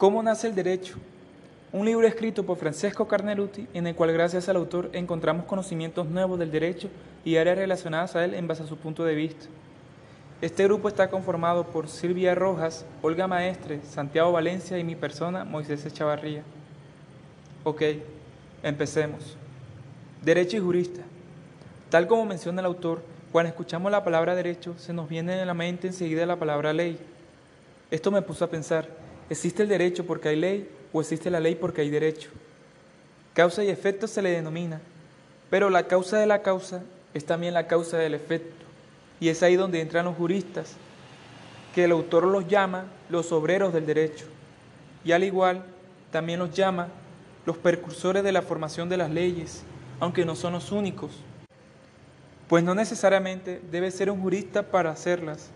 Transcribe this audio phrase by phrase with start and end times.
[0.00, 0.94] ¿Cómo nace el derecho?
[1.74, 6.38] Un libro escrito por Francesco Carneruti en el cual gracias al autor encontramos conocimientos nuevos
[6.38, 6.88] del derecho
[7.22, 9.44] y áreas relacionadas a él en base a su punto de vista.
[10.40, 15.84] Este grupo está conformado por Silvia Rojas, Olga Maestre, Santiago Valencia y mi persona, Moisés
[15.84, 16.44] Echavarría.
[17.64, 17.82] Ok,
[18.62, 19.36] empecemos.
[20.22, 21.02] Derecho y jurista.
[21.90, 25.52] Tal como menciona el autor, cuando escuchamos la palabra derecho, se nos viene a la
[25.52, 26.98] mente enseguida la palabra ley.
[27.90, 28.99] Esto me puso a pensar,
[29.30, 32.28] ¿existe el derecho porque hay ley o existe la ley porque hay derecho?
[33.32, 34.80] Causa y efecto se le denomina,
[35.48, 36.82] pero la causa de la causa
[37.14, 38.66] es también la causa del efecto.
[39.20, 40.74] Y es ahí donde entran los juristas,
[41.74, 44.26] que el autor los llama los obreros del derecho.
[45.04, 45.64] Y al igual,
[46.10, 46.88] también los llama
[47.46, 49.62] los precursores de la formación de las leyes,
[49.98, 51.12] aunque no son los únicos.
[52.48, 55.50] Pues no necesariamente debe ser un jurista para hacerlas.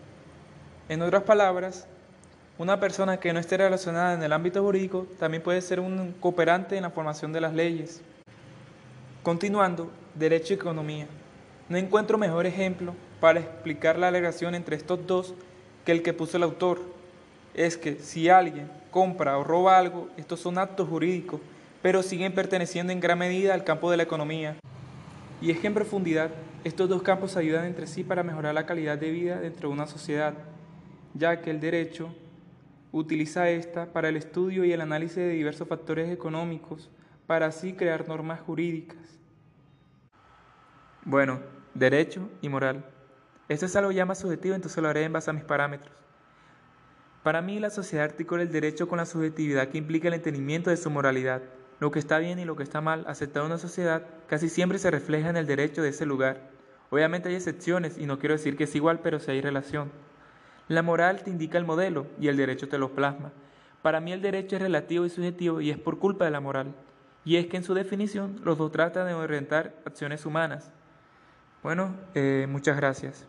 [0.89, 1.87] En otras palabras,
[2.57, 6.77] una persona que no esté relacionada en el ámbito jurídico también puede ser un cooperante
[6.77, 8.01] en la formación de las leyes.
[9.25, 11.09] Continuando, derecho y economía.
[11.69, 15.35] No encuentro mejor ejemplo para explicar la alegación entre estos dos
[15.85, 16.81] que el que puso el autor.
[17.55, 21.41] Es que si alguien compra o roba algo, estos son actos jurídicos,
[21.83, 24.57] pero siguen perteneciendo en gran medida al campo de la economía.
[25.41, 26.31] Y es que en profundidad,
[26.63, 29.87] estos dos campos ayudan entre sí para mejorar la calidad de vida dentro de una
[29.89, 30.35] sociedad,
[31.15, 32.15] ya que el derecho
[32.99, 36.91] utiliza esta para el estudio y el análisis de diversos factores económicos,
[37.27, 39.19] para así crear normas jurídicas.
[41.05, 41.41] Bueno,
[41.75, 42.85] derecho y moral.
[43.49, 45.93] Esto es algo ya más subjetivo, entonces lo haré en base a mis parámetros.
[47.25, 50.77] Para mí, la sociedad articula el derecho con la subjetividad que implica el entendimiento de
[50.77, 51.43] su moralidad.
[51.81, 54.79] Lo que está bien y lo que está mal, aceptado en una sociedad, casi siempre
[54.79, 56.51] se refleja en el derecho de ese lugar.
[56.91, 59.91] Obviamente hay excepciones y no quiero decir que es igual, pero sí hay relación.
[60.69, 63.33] La moral te indica el modelo y el derecho te lo plasma.
[63.83, 66.75] Para mí el derecho es relativo y subjetivo y es por culpa de la moral.
[67.25, 70.73] Y es que en su definición los dos tratan de orientar acciones humanas.
[71.63, 73.27] Bueno, eh, muchas gracias.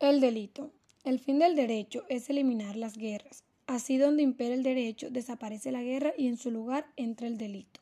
[0.00, 0.72] El delito.
[1.04, 3.44] El fin del derecho es eliminar las guerras.
[3.68, 7.81] Así donde impera el derecho, desaparece la guerra y en su lugar entra el delito.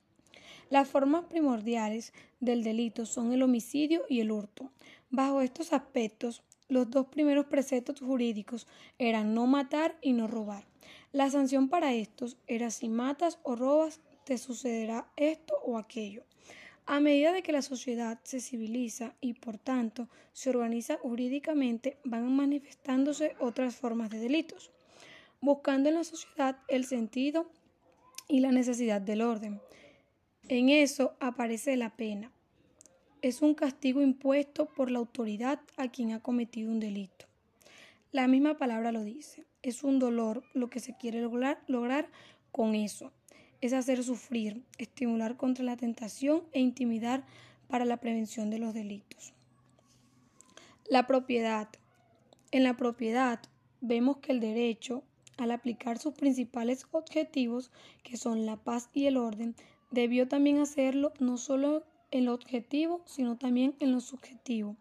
[0.71, 4.71] Las formas primordiales del delito son el homicidio y el hurto.
[5.11, 10.65] Bajo estos aspectos, los dos primeros preceptos jurídicos eran no matar y no robar.
[11.11, 16.23] La sanción para estos era si matas o robas, te sucederá esto o aquello.
[16.87, 22.33] A medida de que la sociedad se civiliza y por tanto se organiza jurídicamente, van
[22.33, 24.71] manifestándose otras formas de delitos,
[25.41, 27.51] buscando en la sociedad el sentido
[28.29, 29.61] y la necesidad del orden.
[30.51, 32.33] En eso aparece la pena.
[33.23, 37.27] Es un castigo impuesto por la autoridad a quien ha cometido un delito.
[38.11, 39.47] La misma palabra lo dice.
[39.63, 42.11] Es un dolor lo que se quiere lograr, lograr
[42.51, 43.13] con eso
[43.61, 47.25] es hacer sufrir, estimular contra la tentación e intimidar
[47.69, 49.33] para la prevención de los delitos.
[50.89, 51.69] La propiedad.
[52.51, 53.41] En la propiedad
[53.81, 55.05] vemos que el derecho,
[55.37, 57.71] al aplicar sus principales objetivos,
[58.03, 59.55] que son la paz y el orden,
[59.91, 64.77] debió también hacerlo no solo en lo objetivo, sino también en lo subjetivo.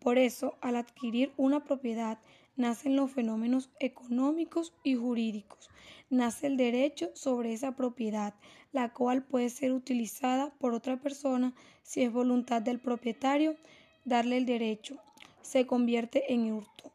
[0.00, 2.18] Por eso, al adquirir una propiedad,
[2.56, 5.70] nacen los fenómenos económicos y jurídicos.
[6.08, 8.34] Nace el derecho sobre esa propiedad,
[8.72, 13.56] la cual puede ser utilizada por otra persona si es voluntad del propietario
[14.04, 14.96] darle el derecho.
[15.42, 16.92] Se convierte en hurto,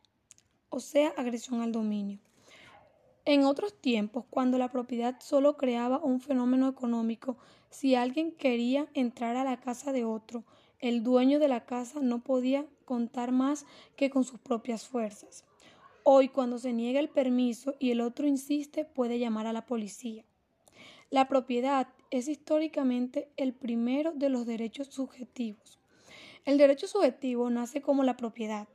[0.70, 2.20] o sea, agresión al dominio.
[3.28, 7.38] En otros tiempos, cuando la propiedad solo creaba un fenómeno económico,
[7.72, 10.44] si alguien quería entrar a la casa de otro,
[10.78, 13.66] el dueño de la casa no podía contar más
[13.96, 15.44] que con sus propias fuerzas.
[16.03, 20.23] Hoy, cuando se niega el permiso y el otro insiste, puede llamar a la policía.
[21.09, 25.79] La propiedad es históricamente el primero de los derechos subjetivos.
[26.46, 28.67] El derecho subjetivo nace como la propiedad,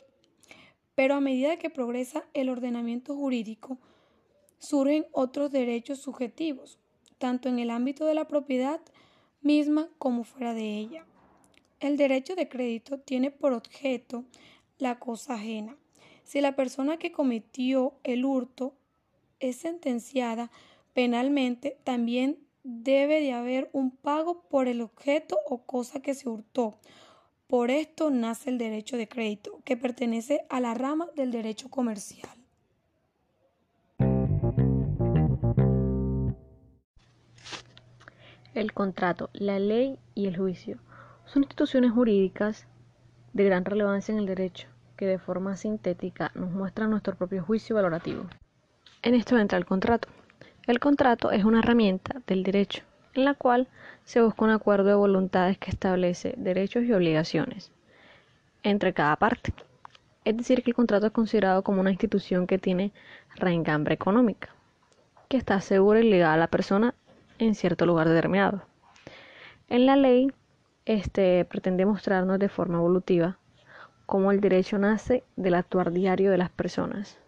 [0.96, 3.78] pero a medida que progresa el ordenamiento jurídico,
[4.60, 6.78] surgen otros derechos subjetivos,
[7.18, 8.80] tanto en el ámbito de la propiedad
[9.42, 11.04] misma como fuera de ella.
[11.80, 14.24] El derecho de crédito tiene por objeto
[14.78, 15.76] la cosa ajena,
[16.30, 18.74] si la persona que cometió el hurto
[19.40, 20.52] es sentenciada
[20.92, 26.78] penalmente, también debe de haber un pago por el objeto o cosa que se hurtó.
[27.48, 32.39] Por esto nace el derecho de crédito, que pertenece a la rama del derecho comercial.
[38.52, 40.78] El contrato, la ley y el juicio
[41.24, 42.66] son instituciones jurídicas
[43.32, 44.66] de gran relevancia en el derecho
[44.96, 48.26] que de forma sintética nos muestran nuestro propio juicio valorativo.
[49.02, 50.08] En esto entra el contrato.
[50.66, 52.82] El contrato es una herramienta del derecho
[53.14, 53.68] en la cual
[54.04, 57.70] se busca un acuerdo de voluntades que establece derechos y obligaciones
[58.64, 59.54] entre cada parte.
[60.24, 62.92] Es decir, que el contrato es considerado como una institución que tiene
[63.36, 64.48] reengambre económica,
[65.28, 66.94] que está segura y ligada a la persona
[67.40, 68.62] en cierto lugar determinado.
[69.68, 70.32] En la ley,
[70.84, 73.38] este pretende mostrarnos de forma evolutiva
[74.06, 77.18] cómo el derecho nace del actuar diario de las personas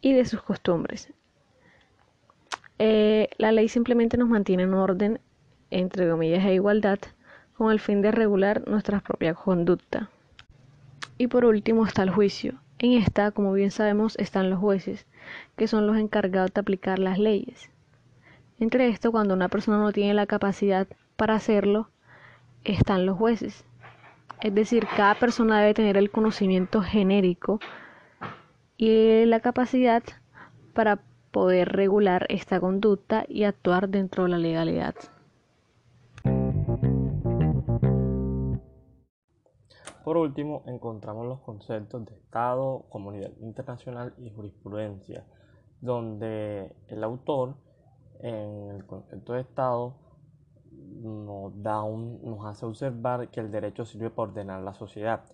[0.00, 1.12] y de sus costumbres.
[2.78, 5.20] Eh, la ley simplemente nos mantiene en orden,
[5.70, 6.98] entre comillas, e igualdad,
[7.58, 10.08] con el fin de regular nuestra propia conducta.
[11.18, 12.54] Y por último está el juicio.
[12.78, 15.06] En esta, como bien sabemos, están los jueces,
[15.56, 17.68] que son los encargados de aplicar las leyes.
[18.60, 21.90] Entre esto, cuando una persona no tiene la capacidad para hacerlo,
[22.64, 23.64] están los jueces.
[24.40, 27.60] Es decir, cada persona debe tener el conocimiento genérico
[28.76, 30.02] y la capacidad
[30.74, 31.00] para
[31.30, 34.94] poder regular esta conducta y actuar dentro de la legalidad.
[40.02, 45.24] Por último, encontramos los conceptos de Estado, comunidad internacional y jurisprudencia,
[45.80, 47.54] donde el autor
[48.20, 49.94] en el concepto de Estado
[50.70, 55.24] nos, da un, nos hace observar que el derecho sirve para ordenar la sociedad,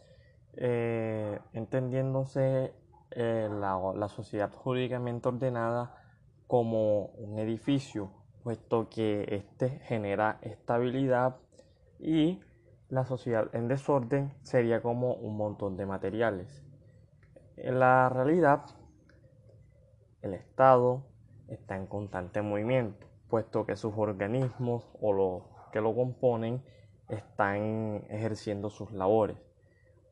[0.56, 2.74] eh, entendiéndose
[3.10, 5.94] eh, la, la sociedad jurídicamente ordenada
[6.46, 8.10] como un edificio,
[8.42, 11.36] puesto que éste genera estabilidad
[11.98, 12.40] y
[12.90, 16.62] la sociedad en desorden sería como un montón de materiales.
[17.56, 18.66] En la realidad,
[20.22, 21.06] el Estado
[21.48, 25.42] está en constante movimiento, puesto que sus organismos o los
[25.72, 26.62] que lo componen
[27.08, 29.36] están ejerciendo sus labores,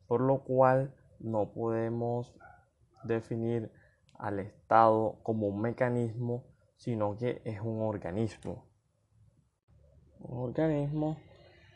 [0.07, 2.35] por lo cual no podemos
[3.05, 3.71] definir
[4.19, 6.45] al Estado como un mecanismo,
[6.77, 8.67] sino que es un organismo.
[10.21, 11.19] Un organismo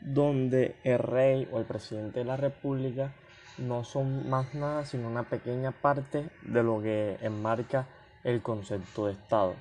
[0.01, 3.13] donde el rey o el presidente de la república
[3.57, 7.87] no son más nada sino una pequeña parte de lo que enmarca
[8.23, 9.53] el concepto de Estado.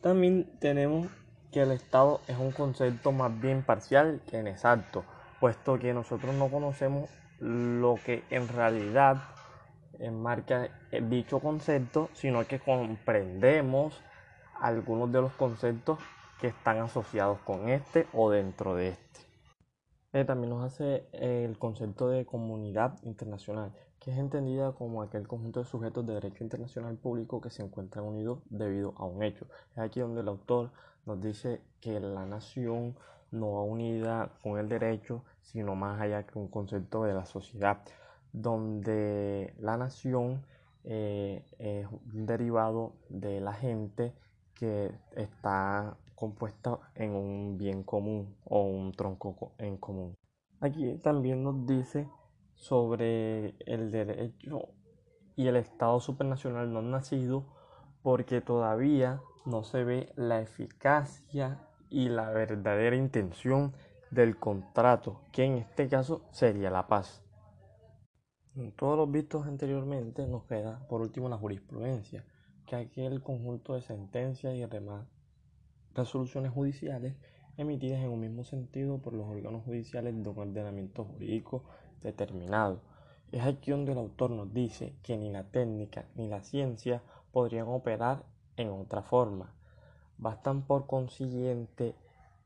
[0.00, 1.08] También tenemos
[1.52, 5.04] que el Estado es un concepto más bien parcial que inexacto,
[5.40, 9.22] puesto que nosotros no conocemos lo que en realidad
[9.98, 10.70] enmarca
[11.08, 14.00] dicho concepto, sino que comprendemos
[14.60, 15.98] algunos de los conceptos
[16.40, 19.20] que están asociados con este o dentro de este.
[20.12, 23.72] Eh, también nos hace el concepto de comunidad internacional,
[24.02, 28.04] que es entendida como aquel conjunto de sujetos de derecho internacional público que se encuentran
[28.04, 29.46] unidos debido a un hecho.
[29.72, 30.72] Es aquí donde el autor
[31.06, 32.96] nos dice que la nación
[33.30, 37.78] no va unida con el derecho, sino más allá que un concepto de la sociedad,
[38.32, 40.44] donde la nación
[40.82, 44.14] eh, es un derivado de la gente
[44.54, 50.16] que está compuesta en un bien común o un tronco en común.
[50.60, 52.08] Aquí también nos dice
[52.62, 54.68] sobre el derecho
[55.34, 57.44] y el Estado supranacional no nacido
[58.04, 63.72] porque todavía no se ve la eficacia y la verdadera intención
[64.12, 67.24] del contrato, que en este caso sería la paz.
[68.54, 72.24] En todos los vistos anteriormente nos queda por último la jurisprudencia,
[72.64, 75.08] que aquí el conjunto de sentencias y demás
[75.94, 77.16] resoluciones judiciales
[77.56, 81.64] emitidas en un mismo sentido por los órganos judiciales de un ordenamiento jurídico
[82.02, 82.80] determinado.
[83.30, 87.68] Es aquí donde el autor nos dice que ni la técnica ni la ciencia podrían
[87.68, 88.24] operar
[88.56, 89.54] en otra forma.
[90.18, 91.94] Bastan por consiguiente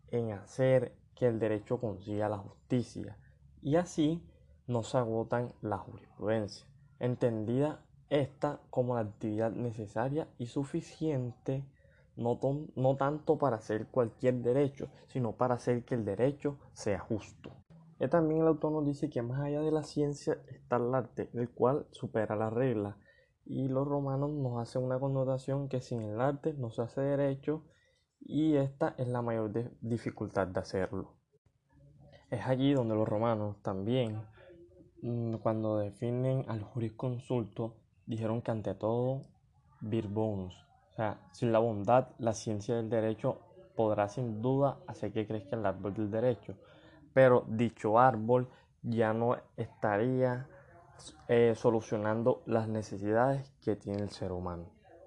[0.08, 3.16] en hacer que el derecho consiga la justicia
[3.62, 4.22] y así
[4.66, 6.66] no se agotan la jurisprudencia,
[7.00, 11.64] entendida esta como la actividad necesaria y suficiente
[12.16, 17.52] no, tanto para hacer cualquier derecho, sino para hacer que el derecho sea justo.
[18.10, 21.50] También el autor nos dice que más allá de la ciencia está el arte, el
[21.50, 22.98] cual supera la regla.
[23.44, 27.62] Y los romanos nos hacen una connotación que sin el arte no se hace derecho
[28.20, 31.14] y esta es la mayor dificultad de hacerlo.
[32.30, 34.20] Es allí donde los romanos también,
[35.02, 39.22] mm, cuando definen al jurisconsulto, dijeron que ante todo
[39.80, 40.50] vir o
[40.96, 43.38] sea, sin la bondad, la ciencia del derecho
[43.76, 46.56] podrá sin duda hacer que crezca el árbol del derecho,
[47.16, 48.46] pero dicho árbol
[48.82, 50.46] ya no estaría
[51.28, 54.75] eh, solucionando las necesidades que tiene el ser humano.